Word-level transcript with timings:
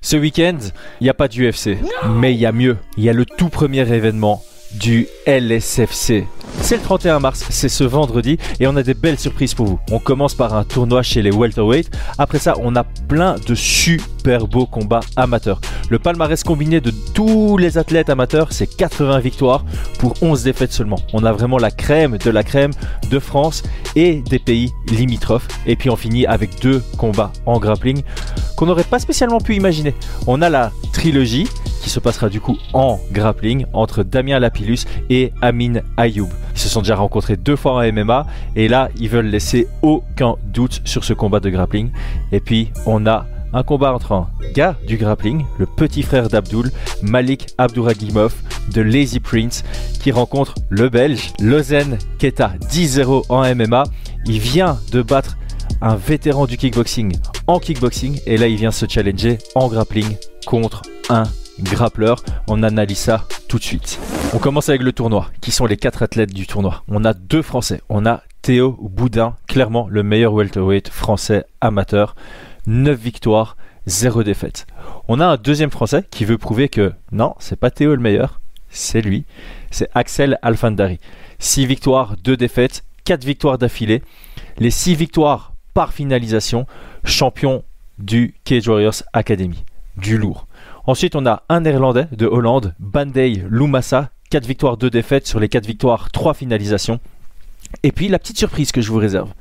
Ce 0.00 0.16
week-end, 0.16 0.58
il 1.00 1.04
n'y 1.04 1.10
a 1.10 1.14
pas 1.14 1.28
d'UFC, 1.28 1.76
mais 2.08 2.32
il 2.32 2.38
y 2.38 2.46
a 2.46 2.52
mieux. 2.52 2.76
Il 2.96 3.04
y 3.04 3.08
a 3.08 3.12
le 3.12 3.24
tout 3.24 3.48
premier 3.48 3.80
événement 3.92 4.42
du 4.72 5.06
LSFC. 5.26 6.26
C'est 6.60 6.76
le 6.76 6.82
31 6.82 7.20
mars, 7.20 7.44
c'est 7.50 7.68
ce 7.68 7.84
vendredi 7.84 8.36
et 8.60 8.66
on 8.66 8.76
a 8.76 8.82
des 8.82 8.94
belles 8.94 9.18
surprises 9.18 9.54
pour 9.54 9.66
vous. 9.66 9.78
On 9.90 9.98
commence 9.98 10.34
par 10.34 10.54
un 10.54 10.64
tournoi 10.64 11.02
chez 11.02 11.22
les 11.22 11.30
welterweight. 11.30 11.90
Après 12.18 12.38
ça, 12.38 12.54
on 12.60 12.76
a 12.76 12.84
plein 12.84 13.36
de 13.46 13.54
super 13.54 14.46
beaux 14.46 14.66
combats 14.66 15.00
amateurs. 15.16 15.60
Le 15.88 15.98
palmarès 15.98 16.42
combiné 16.42 16.80
de 16.80 16.90
tous 17.14 17.56
les 17.56 17.78
athlètes 17.78 18.10
amateurs, 18.10 18.52
c'est 18.52 18.66
80 18.66 19.20
victoires 19.20 19.64
pour 19.98 20.14
11 20.20 20.42
défaites 20.42 20.72
seulement. 20.72 20.98
On 21.12 21.24
a 21.24 21.32
vraiment 21.32 21.58
la 21.58 21.70
crème 21.70 22.18
de 22.18 22.30
la 22.30 22.42
crème 22.42 22.72
de 23.10 23.18
France 23.18 23.62
et 23.96 24.16
des 24.16 24.38
pays 24.38 24.70
limitrophes. 24.90 25.48
Et 25.66 25.76
puis 25.76 25.90
on 25.90 25.96
finit 25.96 26.26
avec 26.26 26.60
deux 26.60 26.82
combats 26.98 27.32
en 27.46 27.58
grappling 27.58 28.02
qu'on 28.56 28.66
n'aurait 28.66 28.84
pas 28.84 28.98
spécialement 28.98 29.40
pu 29.40 29.54
imaginer. 29.54 29.94
On 30.26 30.42
a 30.42 30.50
la 30.50 30.72
trilogie 30.92 31.48
se 31.88 32.00
passera 32.00 32.28
du 32.28 32.40
coup 32.40 32.58
en 32.72 32.98
grappling 33.12 33.66
entre 33.72 34.02
Damien 34.02 34.38
Lapillus 34.38 34.80
et 35.10 35.32
Amin 35.42 35.80
Ayoub. 35.96 36.28
Ils 36.54 36.60
se 36.60 36.68
sont 36.68 36.80
déjà 36.80 36.96
rencontrés 36.96 37.36
deux 37.36 37.56
fois 37.56 37.74
en 37.74 37.92
MMA 37.92 38.26
et 38.56 38.68
là 38.68 38.88
ils 38.98 39.08
veulent 39.08 39.26
laisser 39.26 39.68
aucun 39.82 40.36
doute 40.44 40.80
sur 40.84 41.04
ce 41.04 41.12
combat 41.12 41.40
de 41.40 41.50
grappling. 41.50 41.90
Et 42.32 42.40
puis 42.40 42.70
on 42.86 43.06
a 43.06 43.26
un 43.52 43.62
combat 43.62 43.94
entre 43.94 44.12
un 44.12 44.28
gars 44.54 44.76
du 44.86 44.96
grappling, 44.96 45.44
le 45.58 45.66
petit 45.66 46.02
frère 46.02 46.28
d'Abdul, 46.28 46.70
Malik 47.02 47.48
Abdouragimov 47.56 48.34
de 48.74 48.82
Lazy 48.82 49.20
Prince, 49.20 49.64
qui 50.00 50.12
rencontre 50.12 50.54
le 50.68 50.88
Belge 50.88 51.32
Lozen 51.40 51.98
Keta 52.18 52.52
10-0 52.70 53.24
en 53.28 53.54
MMA. 53.54 53.84
Il 54.26 54.38
vient 54.38 54.78
de 54.92 55.02
battre 55.02 55.38
un 55.80 55.96
vétéran 55.96 56.46
du 56.46 56.56
kickboxing 56.56 57.16
en 57.46 57.58
kickboxing 57.58 58.20
et 58.26 58.36
là 58.36 58.48
il 58.48 58.56
vient 58.56 58.70
se 58.70 58.86
challenger 58.88 59.38
en 59.54 59.68
grappling 59.68 60.16
contre 60.44 60.82
un 61.08 61.24
grappleur. 61.62 62.22
On 62.46 62.62
analyse 62.62 62.98
ça 62.98 63.26
tout 63.48 63.58
de 63.58 63.64
suite. 63.64 63.98
On 64.34 64.38
commence 64.38 64.68
avec 64.68 64.82
le 64.82 64.92
tournoi. 64.92 65.30
Qui 65.40 65.50
sont 65.50 65.66
les 65.66 65.76
quatre 65.76 66.02
athlètes 66.02 66.32
du 66.32 66.46
tournoi? 66.46 66.82
On 66.88 67.04
a 67.04 67.14
deux 67.14 67.42
Français. 67.42 67.80
On 67.88 68.06
a 68.06 68.22
Théo 68.42 68.78
Boudin, 68.80 69.36
clairement 69.46 69.88
le 69.90 70.02
meilleur 70.02 70.32
welterweight 70.32 70.88
français 70.88 71.44
amateur. 71.60 72.14
9 72.66 72.98
victoires, 72.98 73.56
0 73.86 74.22
défaite. 74.22 74.66
On 75.08 75.20
a 75.20 75.26
un 75.26 75.36
deuxième 75.36 75.70
Français 75.70 76.04
qui 76.10 76.24
veut 76.24 76.38
prouver 76.38 76.68
que 76.68 76.92
non, 77.12 77.34
c'est 77.38 77.58
pas 77.58 77.70
Théo 77.70 77.94
le 77.94 78.00
meilleur, 78.00 78.40
c'est 78.68 79.00
lui. 79.00 79.24
C'est 79.70 79.88
Axel 79.94 80.38
Alfandari. 80.42 80.98
6 81.38 81.66
victoires, 81.66 82.16
2 82.22 82.36
défaites, 82.36 82.84
4 83.04 83.24
victoires 83.24 83.58
d'affilée. 83.58 84.02
Les 84.58 84.70
6 84.70 84.94
victoires 84.94 85.52
par 85.74 85.92
finalisation, 85.92 86.66
champion 87.04 87.64
du 87.98 88.34
Cage 88.44 88.68
Warriors 88.68 89.02
Academy. 89.12 89.64
Du 89.96 90.18
lourd. 90.18 90.47
Ensuite, 90.88 91.16
on 91.16 91.26
a 91.26 91.42
un 91.50 91.60
Néerlandais 91.60 92.06
de 92.12 92.24
Hollande, 92.24 92.74
Bandei 92.78 93.44
Lumasa, 93.50 94.08
4 94.30 94.46
victoires, 94.46 94.78
2 94.78 94.88
défaites 94.88 95.26
sur 95.26 95.38
les 95.38 95.50
4 95.50 95.66
victoires, 95.66 96.10
3 96.10 96.32
finalisations. 96.32 96.98
Et 97.82 97.92
puis 97.92 98.08
la 98.08 98.18
petite 98.18 98.38
surprise 98.38 98.72
que 98.72 98.80
je 98.80 98.90
vous 98.90 98.96
réserve. 98.96 99.34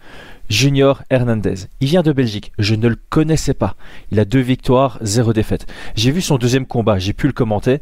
Junior 0.49 1.03
Hernandez. 1.09 1.69
Il 1.79 1.87
vient 1.87 2.01
de 2.01 2.11
Belgique. 2.11 2.51
Je 2.59 2.75
ne 2.75 2.89
le 2.89 2.97
connaissais 3.09 3.53
pas. 3.53 3.75
Il 4.11 4.19
a 4.19 4.25
2 4.25 4.39
victoires, 4.39 4.97
0 4.99 5.31
défaites. 5.31 5.67
J'ai 5.95 6.11
vu 6.11 6.19
son 6.19 6.37
deuxième 6.37 6.65
combat, 6.65 6.99
j'ai 6.99 7.13
pu 7.13 7.27
le 7.27 7.33
commenter. 7.33 7.79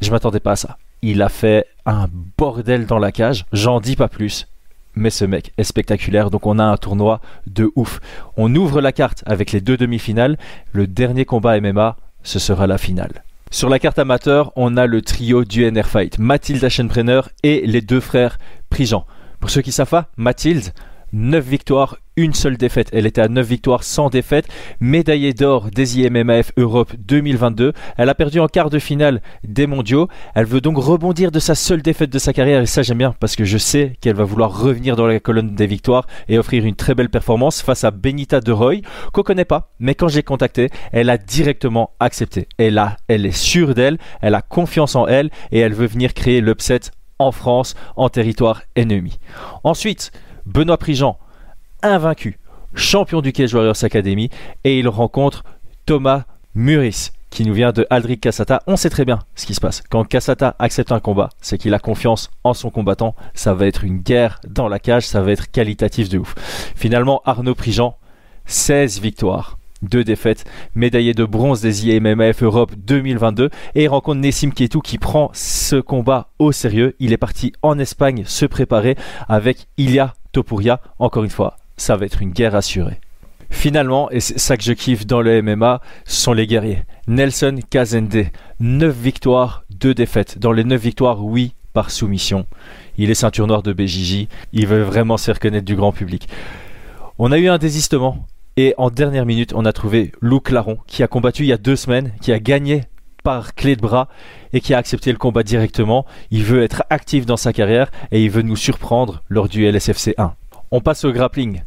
Je 0.00 0.10
m'attendais 0.10 0.40
pas 0.40 0.52
à 0.52 0.56
ça. 0.56 0.78
Il 1.02 1.20
a 1.20 1.28
fait 1.28 1.66
un 1.84 2.06
bordel 2.38 2.86
dans 2.86 2.98
la 2.98 3.12
cage. 3.12 3.44
J'en 3.52 3.80
dis 3.80 3.96
pas 3.96 4.08
plus. 4.08 4.48
Mais 4.94 5.10
ce 5.10 5.26
mec 5.26 5.52
est 5.58 5.64
spectaculaire, 5.64 6.30
donc 6.30 6.46
on 6.46 6.58
a 6.58 6.64
un 6.64 6.78
tournoi 6.78 7.20
de 7.46 7.70
ouf. 7.76 8.00
On 8.38 8.54
ouvre 8.54 8.80
la 8.80 8.92
carte 8.92 9.22
avec 9.26 9.52
les 9.52 9.60
deux 9.60 9.76
demi-finales. 9.76 10.38
Le 10.72 10.86
dernier 10.86 11.26
combat 11.26 11.60
MMA, 11.60 11.98
ce 12.26 12.38
sera 12.38 12.66
la 12.66 12.76
finale. 12.76 13.22
Sur 13.50 13.68
la 13.68 13.78
carte 13.78 13.98
amateur, 13.98 14.52
on 14.56 14.76
a 14.76 14.86
le 14.86 15.00
trio 15.00 15.44
du 15.44 15.64
NR 15.70 15.86
Fight, 15.86 16.18
Mathilde 16.18 16.64
Aschenbrenner 16.64 17.20
et 17.44 17.64
les 17.66 17.80
deux 17.80 18.00
frères 18.00 18.38
Prigent. 18.68 19.06
Pour 19.38 19.50
ceux 19.50 19.62
qui 19.62 19.70
savent 19.70 19.88
pas, 19.88 20.10
Mathilde, 20.16 20.72
9 21.12 21.44
victoires, 21.44 21.98
une 22.16 22.34
seule 22.34 22.56
défaite. 22.56 22.88
Elle 22.92 23.06
était 23.06 23.20
à 23.20 23.28
9 23.28 23.46
victoires 23.46 23.84
sans 23.84 24.10
défaite, 24.10 24.46
médaillée 24.80 25.32
d'or 25.32 25.70
des 25.70 26.00
IMMAF 26.00 26.52
Europe 26.56 26.92
2022. 26.98 27.72
Elle 27.96 28.08
a 28.08 28.14
perdu 28.14 28.40
en 28.40 28.48
quart 28.48 28.70
de 28.70 28.78
finale 28.78 29.20
des 29.44 29.66
mondiaux. 29.66 30.08
Elle 30.34 30.46
veut 30.46 30.60
donc 30.60 30.78
rebondir 30.78 31.30
de 31.30 31.38
sa 31.38 31.54
seule 31.54 31.82
défaite 31.82 32.10
de 32.10 32.18
sa 32.18 32.32
carrière 32.32 32.62
et 32.62 32.66
ça 32.66 32.82
j'aime 32.82 32.98
bien 32.98 33.14
parce 33.20 33.36
que 33.36 33.44
je 33.44 33.58
sais 33.58 33.96
qu'elle 34.00 34.16
va 34.16 34.24
vouloir 34.24 34.58
revenir 34.58 34.96
dans 34.96 35.06
la 35.06 35.20
colonne 35.20 35.54
des 35.54 35.66
victoires 35.66 36.06
et 36.28 36.38
offrir 36.38 36.64
une 36.64 36.76
très 36.76 36.94
belle 36.94 37.10
performance 37.10 37.62
face 37.62 37.84
à 37.84 37.90
Benita 37.90 38.40
De 38.40 38.52
Roy 38.52 38.76
qu'on 39.12 39.22
connaît 39.22 39.44
pas, 39.44 39.70
mais 39.78 39.94
quand 39.94 40.08
j'ai 40.08 40.22
contacté, 40.22 40.70
elle 40.92 41.10
a 41.10 41.18
directement 41.18 41.90
accepté. 42.00 42.48
Elle 42.58 42.78
a, 42.78 42.96
elle 43.08 43.26
est 43.26 43.36
sûre 43.36 43.74
d'elle, 43.74 43.98
elle 44.22 44.34
a 44.34 44.42
confiance 44.42 44.96
en 44.96 45.06
elle 45.06 45.30
et 45.52 45.60
elle 45.60 45.74
veut 45.74 45.86
venir 45.86 46.14
créer 46.14 46.40
l'upset 46.40 46.80
en 47.18 47.32
France, 47.32 47.74
en 47.96 48.08
territoire 48.08 48.62
ennemi. 48.74 49.18
Ensuite, 49.64 50.12
Benoît 50.46 50.78
Prigent, 50.78 51.18
invaincu, 51.82 52.38
champion 52.74 53.20
du 53.20 53.32
Cage 53.32 53.52
Warriors 53.52 53.82
Academy, 53.82 54.30
et 54.62 54.78
il 54.78 54.88
rencontre 54.88 55.44
Thomas 55.86 56.24
Muris, 56.54 57.10
qui 57.30 57.44
nous 57.44 57.52
vient 57.52 57.72
de 57.72 57.84
Aldric 57.90 58.20
Cassata. 58.20 58.62
On 58.68 58.76
sait 58.76 58.88
très 58.88 59.04
bien 59.04 59.18
ce 59.34 59.44
qui 59.44 59.54
se 59.54 59.60
passe. 59.60 59.82
Quand 59.90 60.04
Cassata 60.04 60.54
accepte 60.60 60.92
un 60.92 61.00
combat, 61.00 61.30
c'est 61.40 61.58
qu'il 61.58 61.74
a 61.74 61.80
confiance 61.80 62.30
en 62.44 62.54
son 62.54 62.70
combattant. 62.70 63.16
Ça 63.34 63.54
va 63.54 63.66
être 63.66 63.82
une 63.82 63.98
guerre 63.98 64.40
dans 64.48 64.68
la 64.68 64.78
cage, 64.78 65.06
ça 65.06 65.20
va 65.20 65.32
être 65.32 65.50
qualitatif 65.50 66.08
de 66.08 66.18
ouf. 66.18 66.34
Finalement, 66.76 67.22
Arnaud 67.24 67.56
Prigent, 67.56 67.96
16 68.46 69.00
victoires. 69.00 69.58
Deux 69.82 70.04
défaites, 70.04 70.44
médaillé 70.74 71.12
de 71.12 71.24
bronze 71.24 71.60
des 71.60 71.90
IMMAF 71.90 72.42
Europe 72.42 72.72
2022 72.78 73.50
et 73.74 73.84
il 73.84 73.88
rencontre 73.88 74.20
Nessim 74.20 74.50
Kietou 74.50 74.80
qui 74.80 74.96
prend 74.96 75.30
ce 75.34 75.76
combat 75.76 76.30
au 76.38 76.50
sérieux. 76.50 76.96
Il 76.98 77.12
est 77.12 77.18
parti 77.18 77.52
en 77.60 77.78
Espagne 77.78 78.24
se 78.26 78.46
préparer 78.46 78.96
avec 79.28 79.66
Ilya 79.76 80.14
Topuria. 80.36 80.82
Encore 80.98 81.24
une 81.24 81.30
fois, 81.30 81.56
ça 81.78 81.96
va 81.96 82.04
être 82.04 82.20
une 82.20 82.30
guerre 82.30 82.54
assurée. 82.54 83.00
Finalement, 83.48 84.10
et 84.10 84.20
c'est 84.20 84.38
ça 84.38 84.58
que 84.58 84.62
je 84.62 84.74
kiffe 84.74 85.06
dans 85.06 85.22
le 85.22 85.40
MMA, 85.40 85.80
sont 86.04 86.34
les 86.34 86.46
guerriers. 86.46 86.82
Nelson 87.08 87.56
Kazende, 87.70 88.26
9 88.60 88.94
victoires, 88.94 89.64
2 89.70 89.94
défaites. 89.94 90.38
Dans 90.38 90.52
les 90.52 90.64
9 90.64 90.78
victoires, 90.78 91.24
oui, 91.24 91.54
par 91.72 91.90
soumission. 91.90 92.44
Il 92.98 93.10
est 93.10 93.14
ceinture 93.14 93.46
noire 93.46 93.62
de 93.62 93.72
BJJ. 93.72 94.28
Il 94.52 94.66
veut 94.66 94.82
vraiment 94.82 95.16
se 95.16 95.30
reconnaître 95.30 95.64
du 95.64 95.74
grand 95.74 95.92
public. 95.92 96.28
On 97.18 97.32
a 97.32 97.38
eu 97.38 97.48
un 97.48 97.56
désistement. 97.56 98.26
Et 98.58 98.74
en 98.76 98.90
dernière 98.90 99.24
minute, 99.24 99.54
on 99.54 99.64
a 99.64 99.72
trouvé 99.72 100.12
Lou 100.20 100.40
Claron, 100.40 100.76
qui 100.86 101.02
a 101.02 101.08
combattu 101.08 101.44
il 101.44 101.48
y 101.48 101.52
a 101.54 101.58
deux 101.58 101.76
semaines, 101.76 102.12
qui 102.20 102.30
a 102.30 102.38
gagné 102.38 102.82
par 103.26 103.56
clé 103.56 103.74
de 103.74 103.80
bras 103.80 104.06
et 104.52 104.60
qui 104.60 104.72
a 104.72 104.78
accepté 104.78 105.10
le 105.10 105.18
combat 105.18 105.42
directement. 105.42 106.06
Il 106.30 106.44
veut 106.44 106.62
être 106.62 106.84
actif 106.90 107.26
dans 107.26 107.36
sa 107.36 107.52
carrière 107.52 107.90
et 108.12 108.22
il 108.22 108.30
veut 108.30 108.42
nous 108.42 108.54
surprendre 108.54 109.24
lors 109.28 109.48
du 109.48 109.66
LSFC 109.66 110.14
1. 110.16 110.32
On 110.70 110.80
passe 110.80 111.04
au 111.04 111.10
grappling. 111.10 111.62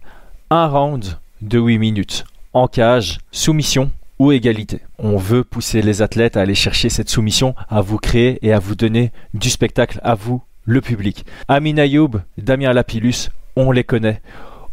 Un 0.51 0.67
round 0.67 1.19
de 1.41 1.59
8 1.59 1.77
minutes. 1.77 2.23
En 2.53 2.69
cage, 2.69 3.17
soumission 3.33 3.91
ou 4.19 4.31
égalité. 4.31 4.79
On 4.99 5.17
veut 5.17 5.43
pousser 5.43 5.81
les 5.81 6.01
athlètes 6.01 6.37
à 6.37 6.41
aller 6.41 6.55
chercher 6.55 6.87
cette 6.87 7.09
soumission, 7.09 7.55
à 7.67 7.81
vous 7.81 7.97
créer 7.97 8.39
et 8.41 8.53
à 8.53 8.59
vous 8.59 8.75
donner 8.75 9.11
du 9.33 9.49
spectacle 9.49 9.99
à 10.01 10.15
vous, 10.15 10.41
le 10.63 10.79
public. 10.79 11.25
Amin 11.49 11.77
Ayoub, 11.77 12.21
Damien 12.37 12.71
Lapillus, 12.71 13.31
on 13.57 13.73
les 13.73 13.83
connaît. 13.83 14.21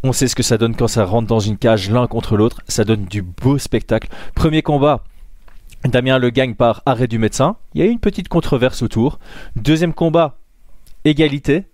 On 0.05 0.13
sait 0.13 0.29
ce 0.29 0.37
que 0.37 0.45
ça 0.45 0.57
donne 0.57 0.77
quand 0.77 0.87
ça 0.87 1.05
rentre 1.05 1.27
dans 1.27 1.41
une 1.41 1.59
cage 1.59 1.91
l'un 1.91 2.07
contre 2.07 2.37
l'autre. 2.37 2.61
Ça 2.69 2.85
donne 2.85 3.07
du 3.07 3.23
beau 3.23 3.59
spectacle. 3.59 4.09
Premier 4.37 4.63
combat, 4.63 5.03
Damien 5.85 6.19
le 6.19 6.31
gagne 6.31 6.55
par 6.55 6.83
arrêt 6.87 7.07
du 7.07 7.19
médecin. 7.19 7.57
Il 7.75 7.81
y 7.81 7.85
a 7.85 7.87
eu 7.87 7.91
une 7.91 8.01
petite 8.01 8.29
controverse 8.29 8.83
autour. 8.83 9.19
Deuxième 9.55 9.95
combat, 9.95 10.39
égalité. 11.05 11.65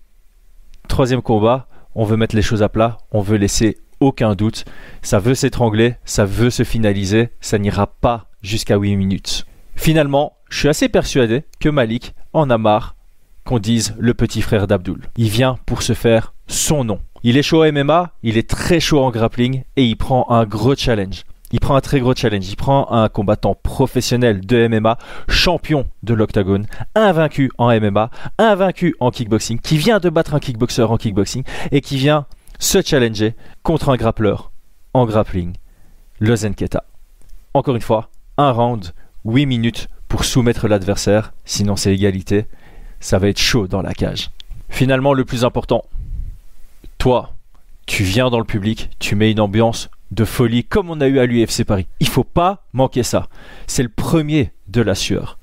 Troisième 0.88 1.22
combat, 1.22 1.66
on 1.94 2.04
veut 2.04 2.16
mettre 2.16 2.36
les 2.36 2.42
choses 2.42 2.62
à 2.62 2.68
plat. 2.68 2.98
On 3.10 3.20
veut 3.20 3.38
laisser 3.38 3.78
aucun 4.00 4.34
doute. 4.34 4.64
Ça 5.00 5.18
veut 5.18 5.34
s'étrangler, 5.34 5.94
ça 6.04 6.24
veut 6.24 6.50
se 6.50 6.64
finaliser. 6.64 7.30
Ça 7.40 7.58
n'ira 7.58 7.86
pas 7.86 8.26
jusqu'à 8.42 8.76
8 8.76 8.96
minutes. 8.96 9.46
Finalement, 9.76 10.36
je 10.50 10.58
suis 10.58 10.68
assez 10.68 10.88
persuadé 10.88 11.44
que 11.60 11.68
Malik 11.68 12.14
en 12.32 12.50
a 12.50 12.58
marre 12.58 12.96
qu'on 13.44 13.58
dise 13.58 13.94
le 13.98 14.14
petit 14.14 14.42
frère 14.42 14.66
d'Abdul. 14.66 15.08
Il 15.16 15.28
vient 15.28 15.58
pour 15.66 15.82
se 15.82 15.94
faire 15.94 16.34
son 16.46 16.84
nom. 16.84 17.00
Il 17.24 17.36
est 17.36 17.42
chaud 17.42 17.64
en 17.64 17.72
MMA, 17.72 18.12
il 18.22 18.36
est 18.36 18.48
très 18.48 18.80
chaud 18.80 19.00
en 19.00 19.10
grappling 19.10 19.62
et 19.76 19.84
il 19.84 19.96
prend 19.96 20.28
un 20.30 20.44
gros 20.44 20.74
challenge. 20.74 21.22
Il 21.52 21.60
prend 21.60 21.76
un 21.76 21.80
très 21.80 22.00
gros 22.00 22.14
challenge. 22.14 22.48
Il 22.48 22.56
prend 22.56 22.90
un 22.90 23.08
combattant 23.08 23.54
professionnel 23.54 24.44
de 24.44 24.66
MMA, 24.66 24.98
champion 25.28 25.86
de 26.02 26.14
l'octagone, 26.14 26.66
invaincu 26.94 27.50
en 27.58 27.68
MMA, 27.78 28.10
invaincu 28.38 28.94
en 29.00 29.10
kickboxing, 29.10 29.60
qui 29.60 29.76
vient 29.76 30.00
de 30.00 30.08
battre 30.08 30.34
un 30.34 30.40
kickboxer 30.40 30.82
en 30.82 30.96
kickboxing 30.96 31.44
et 31.70 31.80
qui 31.80 31.96
vient 31.96 32.26
se 32.58 32.80
challenger 32.80 33.34
contre 33.62 33.90
un 33.90 33.96
grappleur 33.96 34.50
en 34.94 35.06
grappling, 35.06 35.54
le 36.18 36.36
Zenketa. 36.36 36.84
Encore 37.54 37.76
une 37.76 37.82
fois, 37.82 38.08
un 38.38 38.50
round, 38.50 38.92
8 39.24 39.46
minutes 39.46 39.88
pour 40.08 40.24
soumettre 40.24 40.68
l'adversaire, 40.68 41.32
sinon 41.44 41.76
c'est 41.76 41.94
égalité. 41.94 42.46
Ça 43.00 43.18
va 43.18 43.28
être 43.28 43.40
chaud 43.40 43.66
dans 43.66 43.82
la 43.82 43.94
cage. 43.94 44.30
Finalement, 44.68 45.12
le 45.12 45.24
plus 45.24 45.44
important, 45.44 45.84
toi, 46.98 47.32
tu 47.86 48.04
viens 48.04 48.30
dans 48.30 48.38
le 48.38 48.44
public, 48.44 48.90
tu 48.98 49.16
mets 49.16 49.30
une 49.30 49.40
ambiance 49.40 49.90
de 50.12 50.24
folie 50.24 50.62
comme 50.62 50.90
on 50.90 51.00
a 51.00 51.08
eu 51.08 51.18
à 51.18 51.26
l'UFC 51.26 51.64
Paris. 51.64 51.86
Il 51.98 52.08
faut 52.08 52.24
pas 52.24 52.66
manquer 52.72 53.02
ça. 53.02 53.28
C'est 53.66 53.82
le 53.82 53.88
premier 53.88 54.52
de 54.68 54.82
la 54.82 54.94
sueur. 54.94 55.38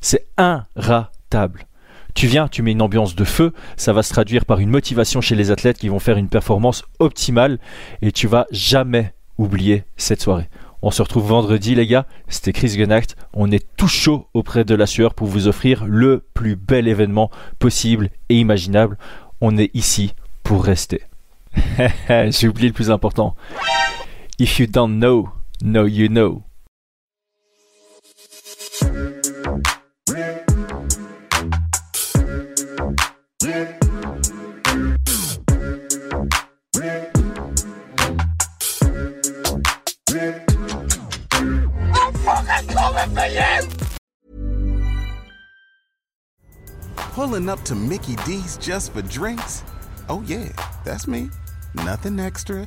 C'est 0.00 0.26
inratable. 0.38 1.66
Tu 2.14 2.26
viens, 2.26 2.46
tu 2.46 2.62
mets 2.62 2.72
une 2.72 2.82
ambiance 2.82 3.16
de 3.16 3.24
feu, 3.24 3.52
ça 3.76 3.92
va 3.92 4.02
se 4.02 4.12
traduire 4.12 4.44
par 4.44 4.60
une 4.60 4.70
motivation 4.70 5.20
chez 5.20 5.34
les 5.34 5.50
athlètes 5.50 5.78
qui 5.78 5.88
vont 5.88 5.98
faire 5.98 6.18
une 6.18 6.28
performance 6.28 6.84
optimale 6.98 7.58
et 8.02 8.12
tu 8.12 8.26
vas 8.26 8.46
jamais 8.50 9.14
oublier 9.38 9.84
cette 9.96 10.20
soirée. 10.20 10.48
On 10.82 10.90
se 10.90 11.00
retrouve 11.00 11.28
vendredi 11.28 11.74
les 11.74 11.86
gars, 11.86 12.06
c'était 12.28 12.52
Chris 12.52 12.68
Genacht, 12.68 13.16
on 13.32 13.50
est 13.50 13.66
tout 13.76 13.88
chaud 13.88 14.26
auprès 14.34 14.64
de 14.64 14.74
la 14.74 14.86
sueur 14.86 15.14
pour 15.14 15.26
vous 15.26 15.48
offrir 15.48 15.84
le 15.86 16.22
plus 16.34 16.54
bel 16.54 16.86
événement 16.86 17.30
possible 17.58 18.10
et 18.28 18.38
imaginable. 18.38 18.98
On 19.40 19.56
est 19.56 19.70
ici 19.74 20.12
pour 20.42 20.64
rester. 20.64 21.02
J'ai 22.08 22.48
oublié 22.48 22.68
le 22.68 22.74
plus 22.74 22.90
important. 22.90 23.36
If 24.42 24.58
you 24.58 24.66
don't 24.66 24.98
know, 24.98 25.34
know 25.62 25.84
you 25.84 26.08
know. 26.08 26.42
Pulling 47.12 47.48
up 47.48 47.62
to 47.62 47.76
Mickey 47.76 48.16
D's 48.26 48.56
just 48.56 48.92
for 48.92 49.02
drinks? 49.02 49.62
Oh, 50.08 50.24
yeah, 50.26 50.48
that's 50.84 51.06
me. 51.06 51.30
Nothing 51.74 52.18
extra, 52.18 52.66